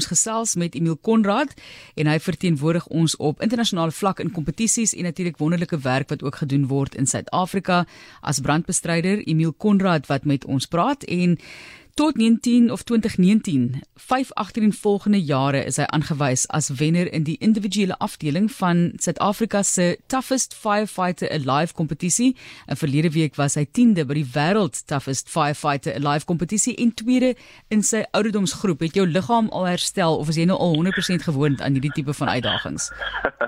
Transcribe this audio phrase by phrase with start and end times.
[0.00, 1.50] Ons gesels met Emil Konrad
[2.00, 6.38] en hy verteenwoordig ons op internasionale vlak in kompetisies en natuurlik wonderlike werk wat ook
[6.40, 7.82] gedoen word in Suid-Afrika
[8.24, 9.20] as brandbestryder.
[9.28, 11.36] Emil Konrad wat met ons praat en
[12.00, 17.98] Tot 19 of 2019, 5 agtereenvolgende jare is hy aangewys as wenner in die individuele
[18.00, 22.36] afdeling van Suid-Afrika se Toughest Firefighter Alive kompetisie.
[22.66, 27.34] En verlede week was hy 10de by die Wêreld Toughest Firefighter Alive kompetisie en tweede
[27.68, 28.80] in sy ouderdomsgroep.
[28.80, 32.16] Het jou liggaam al herstel of is jy nou al 100% gewoond aan hierdie tipe
[32.16, 32.88] van uitdagings?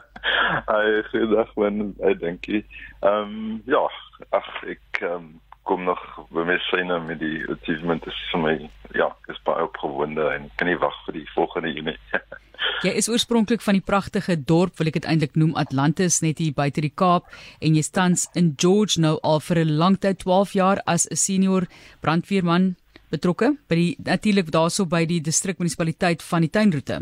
[0.76, 2.52] Ai, goeiedag man, ek dink.
[2.52, 3.86] Ehm um, ja,
[4.28, 6.00] ag ek ehm um, kom nog
[6.34, 8.54] by my syne met die achievement is vir my
[8.98, 11.98] ja, is baie opgewonde en kan nie wag vir die volgende Junie.
[12.86, 16.54] jy is oorspronklik van die pragtige dorp, wil ek dit eintlik noem Atlantis net hier
[16.56, 17.30] buite die Kaap
[17.60, 21.16] en jy tans in George nou al vir 'n lang tyd 12 jaar as 'n
[21.16, 21.68] senior
[22.00, 22.74] brandweerman
[23.10, 26.98] betrokke by die natuurlik daarso by die distrikmunisipaliteit van die tuinroete.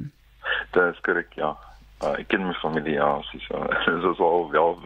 [0.73, 1.57] Dit is korrek, ja.
[2.01, 4.79] Uh, ek ken my familie ja, so so so al wel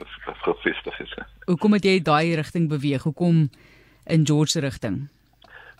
[0.42, 1.12] gefestig is.
[1.46, 3.04] Hoekom het jy daai rigting beweeg?
[3.06, 3.44] Hoekom
[4.10, 5.04] in George se rigting?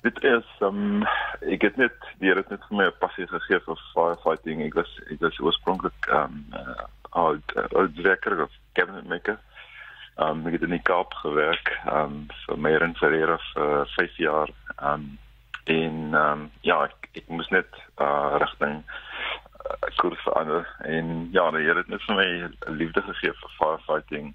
[0.07, 1.03] Dit is um
[1.41, 4.63] ek het net weer dit net vir my 'n passie gegee vir firefighting.
[4.63, 9.39] Ek was ek was oorspronklik um uh, oud oud werker of cabinet maker.
[10.17, 13.19] Um ek het in die Kaap gewerk um vir meer en vir
[13.55, 15.19] vir 5 jaar um
[15.67, 18.85] en um ja ek, ek moes net uh rigting
[19.97, 22.29] koers verander en ja, die Here het net vir my
[22.79, 24.33] liefde gegee vir firefighting.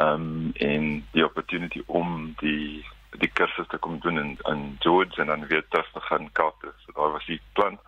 [0.00, 2.84] Um en die opportunity om die
[3.20, 6.64] die kursus te kom doen in in George en dan weer terug te gaan Kaap.
[6.84, 7.78] So daar was die plan.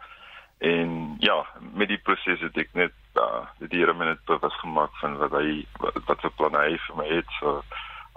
[0.59, 4.95] En ja, met die proses het ek net uh die Here my net bewus gemaak
[5.01, 7.37] van wat hy wat, vir planne hy vir my het.
[7.41, 7.63] So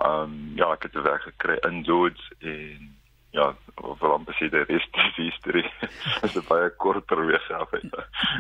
[0.04, 2.94] um ja, ek het te werk gekry in George en
[3.36, 3.48] ja,
[3.78, 4.86] vir hom besig die res
[5.18, 5.66] die storie.
[6.22, 7.74] Dit is baie korter weg af.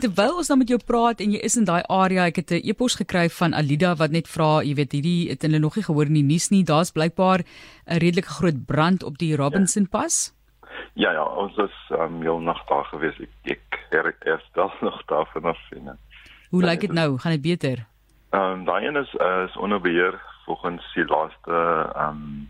[0.03, 2.63] Terwyl ons nou met jou praat en jy is in daai area, ek het 'n
[2.63, 6.07] e-pos gekry van Alida wat net vra, jy weet, hierdie het hulle nog nie gehoor
[6.07, 6.63] in die nuus nie.
[6.63, 9.89] Daar's blykbaar 'n redelike groot brand op die Robinson ja.
[9.91, 10.33] Pas.
[10.93, 13.17] Ja ja, ons is um heel nag daar gewees.
[13.19, 13.57] Ek
[13.91, 15.89] ek het eers daar nog daar vanaf sien.
[16.49, 17.17] Hoe lyk dit nou?
[17.19, 17.85] Gaan dit beter?
[18.31, 21.55] Um daai een is uh, is onder beheer volgens die laaste
[21.95, 22.49] um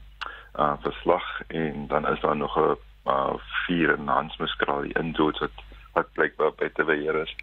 [0.57, 3.33] uh verslag en dan is daar nog 'n uh
[3.65, 5.51] vier in Hansmuskraal in George wat
[5.93, 7.35] wat blykbaar by te beheer is.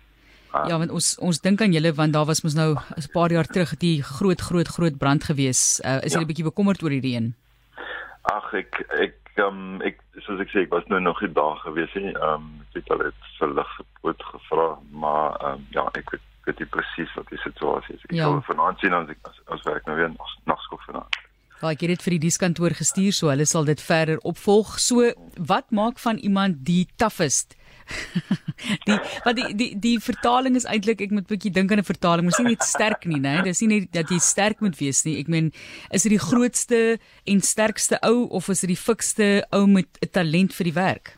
[0.54, 3.30] Um, ja, want ons ons dink aan julle want daar was mos nou 'n paar
[3.32, 5.80] jaar terug die groot groot groot brand gewees.
[5.84, 6.24] Uh, is jy ja.
[6.24, 7.34] 'n bietjie bekommerd oor hierdie een?
[8.22, 11.94] Ag ek ek um, ek soos ek sê ek was nou nog nie daar gewees
[11.94, 12.12] nie.
[12.12, 16.22] Ehm um, ek het al dit verlig gepoot gevra, maar ehm um, ja, ek weet
[16.44, 18.04] weet nie presies wat die situasie is.
[18.04, 18.24] Ek ja.
[18.28, 21.20] sal vanaand sien as ek as, as werk nou weer na nagskool vanaand.
[21.64, 24.74] Ja, ek het dit vir die dienskantoor gestuur so hulle sal dit verder opvolg.
[24.84, 25.06] So
[25.48, 27.54] wat maak van iemand die toughest?
[28.88, 31.88] die wat die die die vertaling is eintlik ek moet 'n bietjie dink aan 'n
[31.88, 33.40] vertaling, maar sien net sterk nie, né?
[33.48, 35.16] Dis nie net dat jy sterk moet wees nie.
[35.24, 35.52] Ek meen,
[35.88, 40.12] is dit die grootste en sterkste ou of is dit die fikste ou met 'n
[40.12, 41.16] talent vir die werk?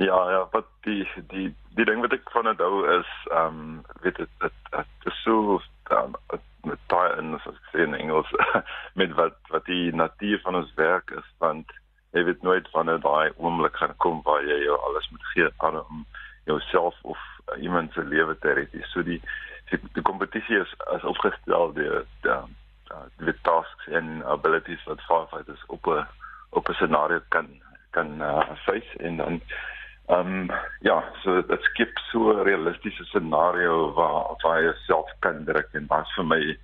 [0.00, 3.84] Ja, ja, wat die die die ding wat ek van dit hou is ehm um,
[4.00, 4.56] weet dit dit
[5.04, 6.14] is so um,
[6.64, 8.30] met daai in as ek sê in Engels
[9.00, 11.72] met wat wat die natuur van ons werk is want
[12.16, 15.80] jy weet nooit wanneer daai oomblik gaan kom waar jy jou alles moet gee aan
[15.82, 16.06] om
[16.44, 17.18] jouself of
[17.56, 18.74] iemand se lewe te red.
[18.92, 19.20] So die
[19.70, 22.38] die, die kompetisie is as opgestel deur die
[23.20, 26.06] die tasks en abilities wat firefighters op 'n
[26.50, 27.48] op 'n scenario kan
[27.90, 29.40] kan uh, face en dan
[30.08, 35.44] Ehm um, ja, so dit skep so 'n realistiese scenario waar waar jy self kan
[35.44, 36.58] druk en wat vir my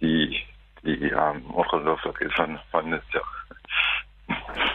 [0.00, 0.44] die
[0.82, 3.02] die um, ongelooflik is van van dit.
[3.12, 3.22] Ja.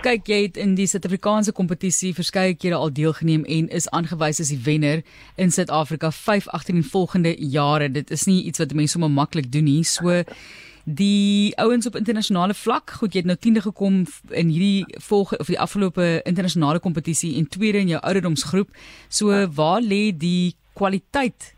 [0.02, 4.50] Kyk, jy het in die Suid-Afrikaanse kompetisie verskeie kere al deelgeneem en is aangewys as
[4.53, 5.02] die wenner
[5.36, 7.91] in Suid-Afrika 5 18 volgende jare.
[7.91, 9.84] Dit is nie iets wat mense sommer maklik doen nie.
[9.84, 10.24] So
[10.95, 12.89] die ouens op internasionale vlak.
[12.89, 17.47] Goed, jy het nou 10de gekom in hierdie volge of die afgelope internasionale kompetisie en
[17.47, 18.69] tweede in jou ouderdomsgroep.
[19.07, 21.53] So waar lê die kwaliteit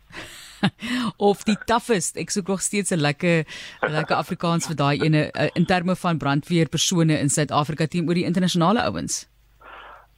[1.30, 2.16] of die toughest?
[2.20, 3.44] Ek soek nog steeds 'n lekker
[3.80, 8.28] lekker Afrikaans vir daai ene eh, in terme van brandweer persone in Suid-Afrika teenoor die
[8.28, 9.28] internasionale ouens.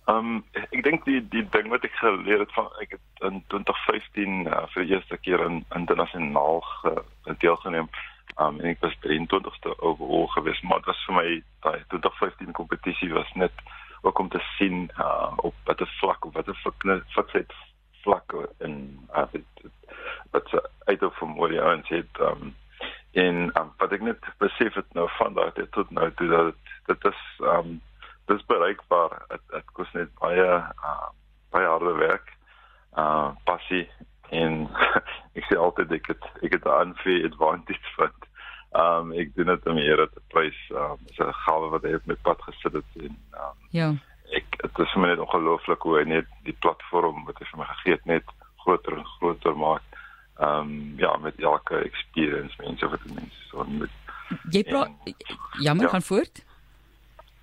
[0.07, 3.45] Ehm um, ek dink die die ding wat ek geleer het van ek het in
[3.49, 6.61] 2015 uh, vir die eerste keer in internasionaal
[7.41, 7.89] deelgeneem.
[8.37, 11.29] Um en ek was 23ste overall gewees, maar dit was vir my
[11.67, 13.65] daai 2015 kompetisie was net
[14.05, 16.57] ook om te sien uh op watter vlak of watter
[17.15, 17.53] fiksheid
[18.03, 19.27] vlak in uh
[20.31, 22.55] wat se uit of wat jy aan het um
[23.13, 26.55] en um, wat ek net besef het nou van daai tot nou toe dat
[26.87, 27.23] dit is
[27.55, 27.81] um
[28.27, 30.51] dis bereikbaar dit kos net baie
[30.91, 31.09] uh
[31.55, 32.35] baie harde werk
[32.99, 34.69] uh passie kompetisie en
[35.39, 38.13] ek sê altyd ek het ek het 'n unfair advantage van
[38.75, 40.59] ehm um, ek doen dit om die Here te prys.
[40.71, 43.59] Ehm um, dis 'n gawe wat hy op my pad gesit het en ehm um,
[43.71, 43.89] ja.
[44.35, 47.59] Ek dit is vir my net ongelooflik hoe hy net die platform wat hy vir
[47.59, 48.27] my gegee het net
[48.65, 49.87] groter en groter maak.
[50.41, 53.91] Ehm um, ja, met elke experience mense wat mense so met
[54.51, 54.94] Jy praat
[55.61, 55.91] jammer ja.
[55.91, 56.45] gaan voort.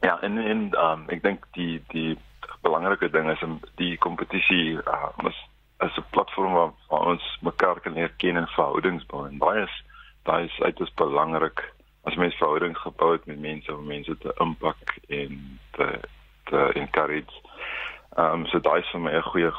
[0.02, 2.18] Ja, en en um, ek dink die die
[2.62, 5.38] belangrike ding is om die kompetisie uh, is
[5.82, 9.64] is 'n platform waar, waar ons mekaar kan leer ken en verhoudings bou en baie
[9.64, 9.84] is
[10.24, 11.74] daai is uiters belangrik
[12.04, 16.00] as mens verhoudings gebou het met mense om mense te impak en te
[16.44, 17.34] te encourage.
[18.18, 19.52] Ehm um, so daai is vir my 'n goeie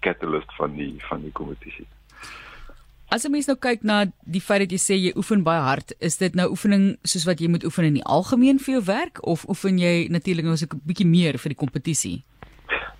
[0.00, 1.86] catalyst van die van die kompetisie.
[3.12, 5.92] As jy mens nou kyk na die feit dat jy sê jy oefen baie hard,
[6.00, 9.20] is dit nou oefening soos wat jy moet oefen in die algemeen vir jou werk
[9.22, 12.24] of oefen jy natuurlik nou so 'n bietjie meer vir die kompetisie?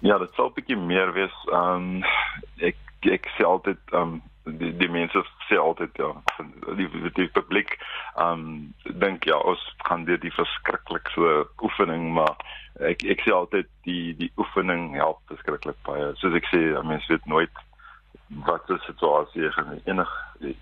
[0.01, 1.37] Ja, dit sal 'n bietjie meer wees.
[1.53, 2.05] Ehm um,
[2.61, 2.77] ek
[3.17, 6.13] ek sê altyd ehm um, die die mense sê altyd ja,
[6.77, 7.79] die die, die publiek
[8.17, 12.37] ehm um, dink ja, ons gaan dit die verskriklikste oefening, maar
[12.81, 16.13] ek ek sê altyd die die oefening help verskriklik baie.
[16.21, 17.65] Soos ek sê, mense weet nooit
[18.27, 20.11] wat is situasie gaan enig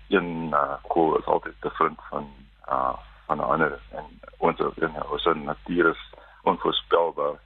[0.07, 2.27] een uh, kool is altyd different van
[2.69, 2.95] uh,
[3.25, 6.13] van 'n ander en ons in ons natuur is
[6.43, 7.39] onvoorspelbaar.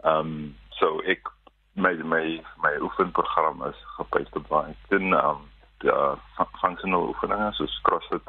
[0.00, 1.30] Ehm um, so ek
[1.72, 4.10] my my my oefenprogram is op
[4.48, 6.18] baie din ehm um, ja
[6.60, 8.28] functional oefeninge soos CrossFit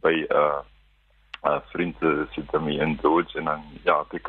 [0.00, 0.60] by 'n uh,
[1.42, 4.28] uh, vriende sit dan in Dodge en dan ja ek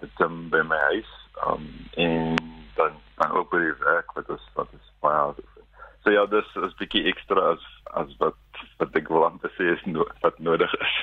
[0.00, 1.10] het um, by my huis
[1.46, 1.64] um,
[1.94, 2.34] en
[2.74, 5.34] dan dan ook by die werk wat is wat is baie
[6.04, 7.64] So ja, dis is bietjie ekstra as
[7.98, 8.36] as wat
[8.78, 10.96] wat ek wil aan te sê is no wat nodig is.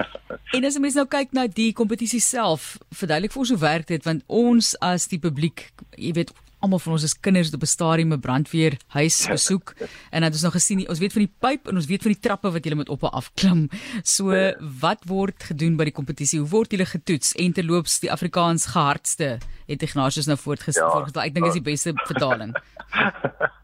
[0.56, 4.06] en as ons nou kyk na die kompetisie self, verduidelik vir ons hoe werk dit
[4.06, 8.12] want ons as die publiek, jy weet almal van ons is kinders op 'n stadium
[8.12, 9.74] 'n brandweer huis besoek
[10.10, 12.20] en het ons nog gesien ons weet van die pyp en ons weet van die
[12.20, 13.68] trappe wat jy moet op en af klim.
[14.02, 14.34] So
[14.80, 16.40] wat word gedoen by die kompetisie?
[16.40, 21.06] Hoe word julle getoets en terloops die Afrikaans gehardste het Ignatius nou voortgestel.
[21.14, 22.54] Ja, ek dink is die beste vertaling.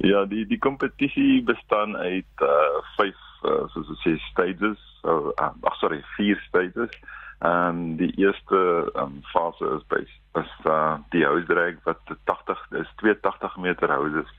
[0.00, 4.80] Ja, die die kompetisie bestaan uit uh vyf uh, soos ons sê stages.
[5.00, 6.94] So uh, ag sorry, vier stages.
[7.40, 8.60] Ehm um, die eerste
[9.00, 10.00] um, fase is by
[10.40, 14.32] is uh die housdrag wat 80 is 82 meter houses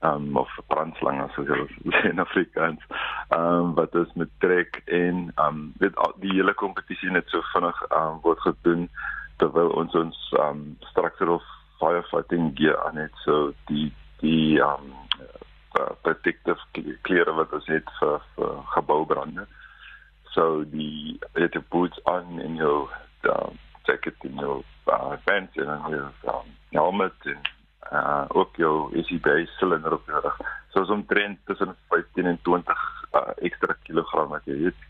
[0.00, 1.64] ehm um, of brandslang as jy
[1.96, 2.84] sê in Afrikaans.
[3.32, 8.20] Um, wat is met trek en um, weet die hele kompetisie net so vinnig um,
[8.24, 8.88] word gedoen
[9.40, 11.40] terwyl ons ons um, structural
[11.80, 13.88] firefighting gear aan het so die
[14.20, 14.92] die um,
[15.80, 16.60] uh, protective
[17.06, 19.46] klere wat ons het vir, vir geboubrande.
[20.34, 22.88] So die het die boots aan in jou
[23.30, 24.60] um, jacket in jou
[24.92, 27.40] uh, pants en jou um, helmet en
[27.92, 30.40] uh, ook jou ECB silinder op jou rug.
[30.74, 34.86] So is omtrent tussen 15 en 20 uh, ekstra kilogram wat jy het.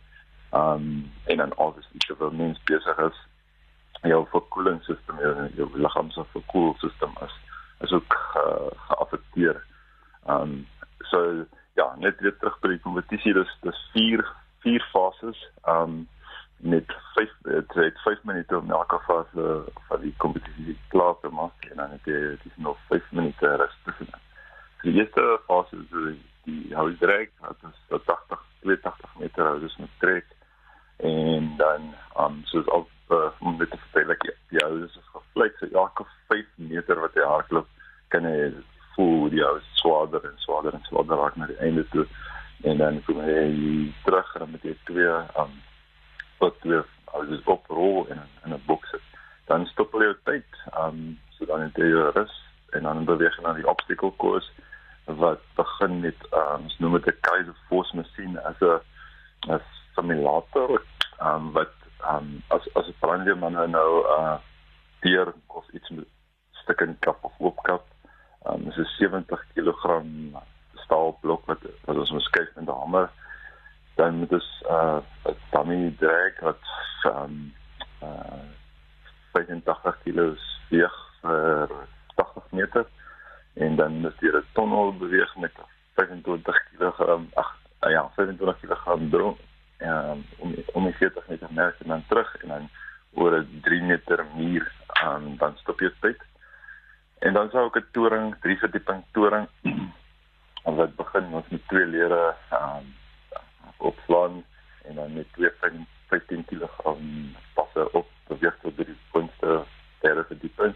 [0.54, 3.18] Um, en dan obviously veel mens bezig is
[4.02, 7.34] jou verkoelingssysteem jou, jou lichaam se verkoelsysteem is
[7.84, 9.64] is ook uh, geaffekteer.
[10.26, 10.66] Ehm um,
[10.98, 11.44] so
[11.75, 14.25] ja, net weer terug by die kompetisie, dis dis vier
[14.64, 15.40] vier fases.
[15.64, 16.04] Ehm um,
[16.56, 21.66] met 5 dit het 5 minute om elke fase van die kompetisie klaar te maak
[21.70, 24.08] en dan het jy dis nog 5 minute rus tussen.
[24.82, 29.98] Die eerste fase is die, die housdrek, wat is 80 82 meter hou, dis met
[29.98, 30.26] trek
[30.96, 35.10] en dan ehm um, soos op uh, om dit te vertel ek die houses is
[35.12, 37.69] gevlek so elke 5 meter wat jy hardloop
[38.15, 38.48] kan jy
[38.94, 42.06] voel die ou swaarder en swaarder en swaarder raak na die einde toe
[42.65, 43.03] en dan
[44.05, 45.55] terug en met jy twee um
[46.43, 46.82] wat twee
[47.19, 48.96] as jy oprol in in 'n boks
[49.51, 52.35] dan stop jy tyd um so dan het jy rus
[52.73, 54.51] en dan beweeg jy na die obstacle course
[55.23, 58.81] wat begin met um ons noem dit 'n Kaiser Force masjien as 'n
[59.56, 60.82] as simulator
[61.20, 61.75] um wat
[62.13, 64.37] um as as 'n brandweerman nou uh
[65.01, 66.08] deur of iets met
[66.51, 67.85] stukken kap of oopkap
[68.46, 70.03] um, dis 'n 70 kg
[70.75, 73.11] staalblok wat wat ons moet skuif met 'n hamer
[73.96, 75.00] dan moet ons 'n uh,
[75.50, 76.62] dummy drag wat
[77.05, 77.53] um
[78.03, 78.44] uh
[79.32, 80.36] 85 kg
[80.69, 81.69] weeg vir
[82.15, 82.86] 80 meter
[83.55, 85.53] en dan moet jy 'n tonnel beweeg met
[85.94, 86.98] 25 kg
[87.34, 87.50] ag
[87.84, 89.36] uh, ja 25 kg dron
[89.79, 92.69] um, om om die 40 meter merk en dan terug en dan
[93.15, 94.72] oor 'n 3 meter muur
[95.05, 96.20] um, dan stop jy tyd.
[97.19, 99.48] En dan sou ook 'n toring, drie verdieping toring
[100.79, 102.94] wat begin ons met twee lere ehm um,
[103.76, 104.44] opslaan
[104.84, 105.50] en dan met twee
[106.08, 106.96] 15 kg
[107.55, 109.62] passe op beweeg tot die puntste
[110.00, 110.74] derde verdieping.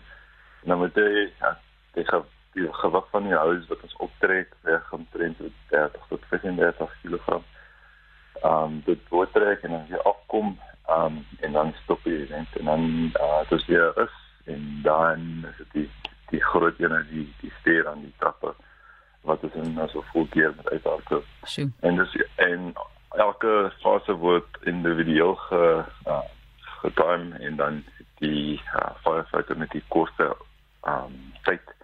[0.63, 1.59] En dan moet jy ja,
[1.95, 5.39] jy gaan die gewig van die hose wat ons optrek weg omtrent
[5.71, 7.41] 30 tot 35 kg.
[8.43, 12.47] Ehm um, dit voortrek en dan weer afkom ehm um, en dan stop jy en
[12.65, 15.91] dan uh dis weer is en dan is dit die
[16.31, 18.55] die groot energie die steer aan die trappe
[19.21, 21.25] wat is in so vol keer met uithardloop.
[21.81, 22.73] En dis en
[23.21, 25.63] elke fase word individueel ge
[26.07, 26.23] uh,
[26.83, 27.83] getime en dan
[28.21, 30.33] die uh, firefighter met die kortste
[30.89, 31.77] um tyd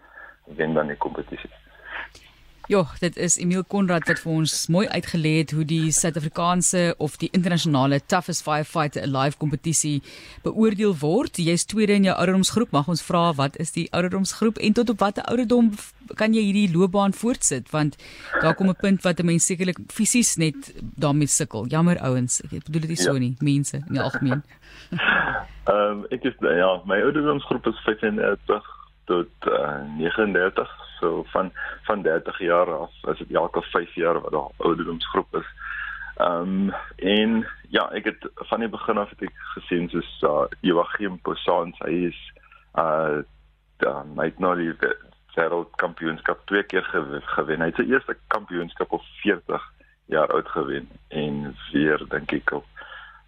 [0.57, 1.53] wen dan die kompetisie.
[2.67, 7.15] Ja, dit is Emil Konrad wat vir ons mooi uitgelê het hoe die Suid-Afrikaanse of
[7.23, 10.01] die internasionale Toughest Firefighter Alive kompetisie
[10.43, 11.39] beoordeel word.
[11.39, 12.75] Jy's tweede in jou ouderdomsgroep.
[12.75, 15.71] Mag ons vra wat is die ouderdomsgroep en tot op watter ouderdom
[16.17, 17.99] kan jy hierdie loopbaan voortsit want
[18.43, 21.67] daar kom 'n punt wat 'n mens sekerlik fisies net daarmee sukkel.
[21.67, 23.19] Jammer ouens, ek bedoel dit so ja.
[23.19, 24.43] nie, mense in die algemeen.
[25.67, 28.63] Ehm um, ek is ja, my ouderdomsgroep is 35
[29.05, 30.69] tot uh, 39
[31.01, 35.49] so van van 30 jaar af as dit elke 5 jaar wat daar ouderdomsgroep is.
[36.17, 40.47] Ehm um, en ja, ek het van die begin af het ek gesien soos uh,
[40.61, 42.21] Joachim Posans, hy is
[42.79, 43.23] uh
[43.77, 44.73] dan hy het nou die
[45.37, 46.85] wêreldkampioenskap twee keer
[47.37, 47.61] gewen.
[47.61, 49.73] Hy het sy eerste kampioenskap op 40
[50.13, 52.67] jaar oud gewen en weer dink ek op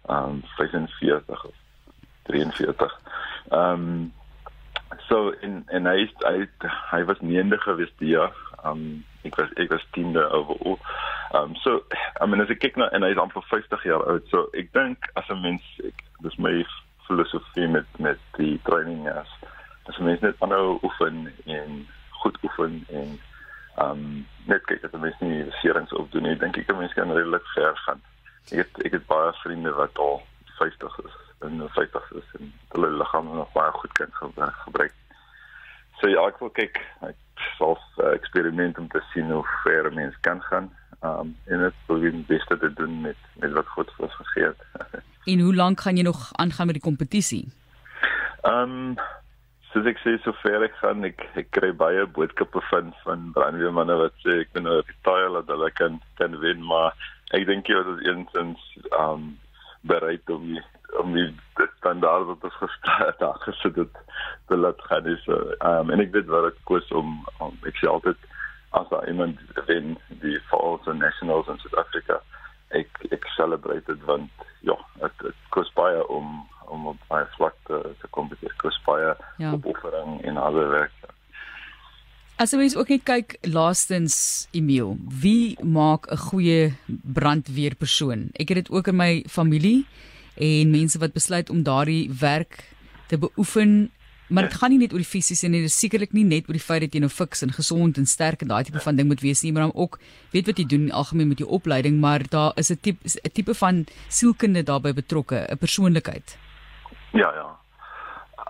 [0.09, 1.55] ehm um, 45 of
[2.29, 2.95] 43.
[3.49, 4.13] Ehm um,
[5.07, 6.47] so in en hy is, hy
[6.91, 8.35] hy was neende gewees die jaar.
[8.65, 10.79] Um ek was ek was 10de overall.
[11.35, 11.83] Um so
[12.21, 14.25] I mean as ek kyk na en hy is amper 50 jaar oud.
[14.33, 16.65] So ek dink as 'n mens ek dis my
[17.07, 19.29] filosofie met met die training as
[19.89, 21.85] as mens net aanhou oefen en
[22.23, 23.17] goed oefen en
[23.79, 24.03] um
[24.51, 26.37] net kyk dat 'n mens nie serings opdoen nie.
[26.37, 28.01] Dink ek 'n mens kan redelik ver gaan.
[28.51, 30.21] Ek het ek het baie vriende wat al
[30.57, 34.07] 50 is in 50 is en hulle liggaam nog baie goed kan
[34.65, 34.93] gebruik.
[35.99, 37.15] So ja, ek wil kyk ek
[37.57, 40.71] sal uh, eksperiment om te sien hoe ver mens kan gaan.
[41.03, 44.51] Um en dit wil die beste te doen met met wat God vir ons gegee
[44.51, 44.61] het.
[45.31, 47.45] en hoe lank gaan jy nog aangaan met die kompetisie?
[48.43, 48.97] Um
[49.73, 53.97] soos ek sê so ver ek gaan ek ek kry baie boodskappe van van brandweermanne
[54.01, 56.97] wat sê ek ben nou retire dat hulle kan kan wen maar
[57.37, 58.65] ek dink jy was eensins
[58.97, 59.29] um
[59.89, 60.63] bereid om die,
[60.99, 61.27] om die
[61.77, 64.01] standaard wat ons gestel het gesit het
[64.51, 67.87] te laat gaan is um, en ek weet wat ek koes om, om ek sê
[67.91, 68.27] altyd
[68.77, 72.19] as daar iemand wen die Falls and Nationals in Suid-Afrika
[72.77, 77.55] ek ek celebrate dit want ja dit dit koes baie om om op baie vlak
[77.67, 79.51] te te kompeteer koes baie ja.
[79.51, 80.99] opoffering en alle werk
[82.39, 88.31] As jy ook net kyk laastens Emil, wie maak 'n goeie brandweerpersoon?
[88.39, 89.85] Ek het dit ook in my familie
[90.37, 92.63] en mense wat besluit om daardie werk
[93.07, 93.91] te beoefen,
[94.29, 96.55] maar dit gaan nie net oor die fisiese nie, dit is sekerlik nie net oor
[96.55, 99.07] die feit dat jy nou fiks en gesond en sterk en daai tipe van ding
[99.07, 99.99] moet wees nie, maar dan ook
[100.31, 103.53] weet wat jy doen algemeen met jou opleiding, maar daar is 'n tipe 'n tipe
[103.53, 106.37] van sielkunde daarbey betrokke, 'n persoonlikheid.
[107.11, 107.49] Ja, ja.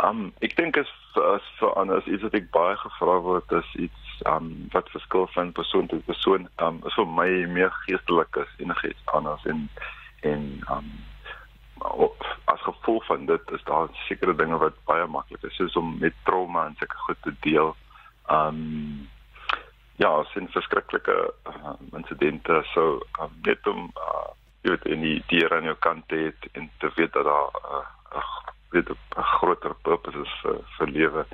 [0.09, 4.23] Um ek dink as as vir anders iets wat ek baie gevra word is iets
[4.29, 9.13] um wat verskil van persoon tot persoon um is vir my meer geestelik as enigiets
[9.17, 9.67] anders en
[10.31, 10.91] en um
[12.51, 16.15] as gevolg van dit is daar sekere dinge wat baie maklik is soos om met
[16.27, 17.75] trauma en sulke goed te deel.
[18.29, 19.07] Um
[19.99, 21.15] ja, sin verskriklike
[21.47, 24.27] uh, insidente so um, net om uh,
[24.63, 27.57] jy weet in die diere aan jou kant te het en te weet dat daar
[27.63, 27.81] uh,
[28.69, 31.25] weet 'n groter purpose is vir vir lewe.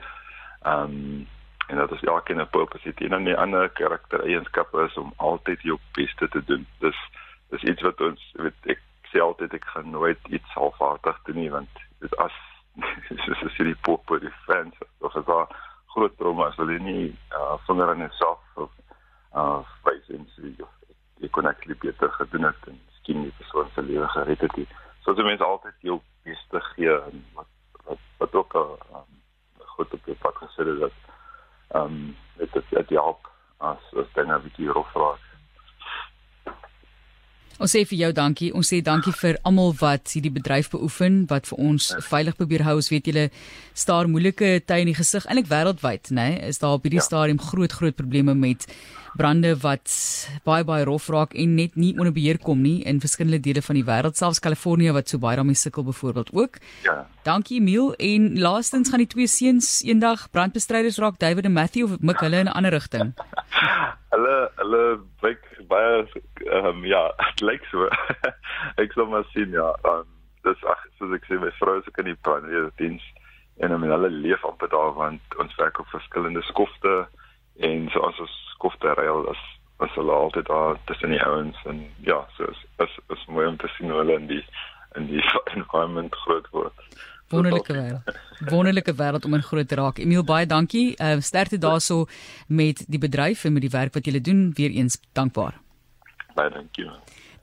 [0.66, 1.28] Um,
[1.68, 3.02] en dat is elkeen 'n purpose het.
[3.02, 6.68] En 'n ander karaktereienskap is om altyd jou beste te doen.
[6.80, 6.98] Dis
[7.50, 11.52] dis iets wat ons weet ek sê altyd ek gaan nooit iets halfhartig doen nie
[11.52, 12.34] want dit as
[13.10, 15.48] dis is die pop die fans of as daar
[15.94, 18.72] groot is wil jy nie uh, vinger in jouself of
[19.36, 20.52] uh face in sy
[21.24, 24.52] jy kon actually beter gedoen het en skien die persoon se lewe gered het.
[24.56, 27.52] So jy mens altyd jou beste gee en wat
[27.86, 29.22] wat wat ook 'n um,
[29.76, 30.98] goed op die pad gesit het dat
[31.68, 35.25] ehm um, dit dit help as as dinge bietjie rof raak.
[37.56, 38.52] Ons sê vir jou dankie.
[38.54, 42.76] Ons sê dankie vir almal wat hierdie bedryf beoefen, wat vir ons veilig probeer hou.
[42.82, 43.30] Ons weet julle
[43.74, 46.30] staar moeilike tye in die gesig, eintlik wêreldwyd, nê?
[46.36, 47.08] Nee, is daar op hierdie ja.
[47.08, 48.68] stadium groot groot probleme met
[49.16, 49.88] brande wat
[50.44, 53.80] baie baie rof raak en net nie onder beheer kom nie in verskillende dele van
[53.80, 56.60] die wêreld, selfs Kalifornië wat so baie daarmee sukkel byvoorbeeld ook.
[56.84, 56.98] Ja.
[57.24, 62.02] Dankie Emil en laastens gaan die twee seuns eendag brandbestryders raak, David en Matthew of
[62.02, 63.14] mik hulle in 'n ander rigting.
[64.16, 64.84] hulle hulle
[65.24, 66.06] wyk baie
[66.46, 67.90] ehm um, ja, dit lyk so.
[68.82, 69.72] ek sal maar sien ja.
[69.84, 70.08] Um,
[70.46, 73.04] dis ag soos ek sê my vrou se kan nie plan weer diens
[73.64, 76.96] en mean, hulle leef amper daar want ons werk op verskillende skofte
[77.94, 79.44] so as ons skofte reël is
[79.84, 83.58] as hulle altyd daar tussen die ouens en ja, so is is, is mooi om
[83.58, 84.44] te sien hoe hulle in die
[84.96, 85.24] in die
[85.58, 87.00] environment groot word.
[87.30, 88.18] Wonderlike wêreld.
[88.50, 89.98] Wonderlike wêreld om in groot te raak.
[90.00, 90.94] Emil baie dankie.
[91.02, 92.06] Uh, sterkte daarso
[92.48, 94.52] met die bedryf en met die werk wat julle doen.
[94.54, 95.58] Weereens dankbaar.
[96.36, 96.90] Baie dankie.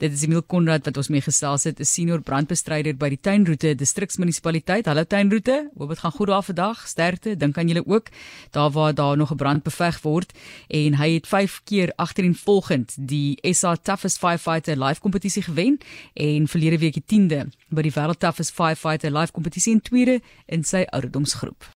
[0.03, 3.75] Dit is Emil Konrad wat ons mee gesels het, 'n senior brandbestryder by die Tuinroete
[3.79, 4.87] Distriksmunisipaliteit.
[4.87, 6.89] Hallo Tuinroete, hoop dit gaan goed daar vandag.
[6.89, 8.09] Sterkte, dink aan julle ook
[8.51, 10.33] daar waar daar nog 'n brand beveg word
[10.69, 15.79] en hy het 5 keer agtereenvolgend die SA Toughest Firefighter Live kompetisie gewen
[16.15, 20.65] en verlede week die 10de by die World Toughest Firefighter Live kompetisie in tweede in
[20.65, 21.71] sy ouderdomsgroep.